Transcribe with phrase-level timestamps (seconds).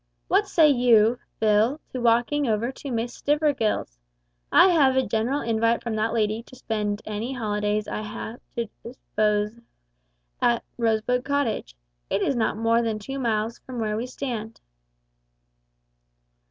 [0.29, 3.99] What say you, Phil, to walking over to Miss Stivergill's?
[4.51, 8.65] I have a general invite from that lady to spend any holidays I have to
[8.83, 9.63] dispose of
[10.41, 11.75] at Rosebud Cottage.
[12.09, 14.59] It is not more than two miles from where we stand."